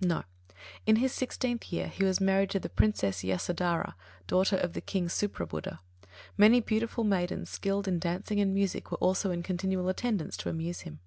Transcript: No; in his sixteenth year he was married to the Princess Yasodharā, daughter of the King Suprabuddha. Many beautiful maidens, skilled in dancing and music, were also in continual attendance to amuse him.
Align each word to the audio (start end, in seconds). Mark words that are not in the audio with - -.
No; 0.00 0.24
in 0.86 0.96
his 0.96 1.12
sixteenth 1.12 1.72
year 1.72 1.86
he 1.86 2.02
was 2.02 2.20
married 2.20 2.50
to 2.50 2.58
the 2.58 2.68
Princess 2.68 3.22
Yasodharā, 3.22 3.94
daughter 4.26 4.56
of 4.56 4.72
the 4.72 4.80
King 4.80 5.06
Suprabuddha. 5.06 5.78
Many 6.36 6.58
beautiful 6.60 7.04
maidens, 7.04 7.48
skilled 7.50 7.86
in 7.86 8.00
dancing 8.00 8.40
and 8.40 8.52
music, 8.52 8.90
were 8.90 8.98
also 8.98 9.30
in 9.30 9.44
continual 9.44 9.88
attendance 9.88 10.36
to 10.38 10.48
amuse 10.48 10.80
him. 10.80 10.98